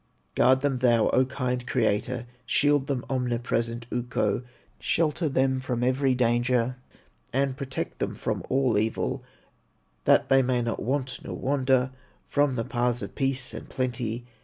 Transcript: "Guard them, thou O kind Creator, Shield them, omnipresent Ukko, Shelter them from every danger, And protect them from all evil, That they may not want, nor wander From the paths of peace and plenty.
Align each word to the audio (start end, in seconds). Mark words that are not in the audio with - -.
"Guard 0.33 0.61
them, 0.61 0.79
thou 0.79 1.09
O 1.09 1.25
kind 1.25 1.67
Creator, 1.67 2.25
Shield 2.47 2.87
them, 2.87 3.05
omnipresent 3.07 3.85
Ukko, 3.91 4.41
Shelter 4.79 5.29
them 5.29 5.59
from 5.59 5.83
every 5.83 6.15
danger, 6.15 6.77
And 7.31 7.55
protect 7.55 7.99
them 7.99 8.15
from 8.15 8.43
all 8.49 8.79
evil, 8.79 9.23
That 10.05 10.27
they 10.29 10.41
may 10.41 10.63
not 10.63 10.81
want, 10.81 11.19
nor 11.23 11.35
wander 11.37 11.91
From 12.27 12.55
the 12.55 12.65
paths 12.65 13.03
of 13.03 13.13
peace 13.13 13.53
and 13.53 13.69
plenty. 13.69 14.25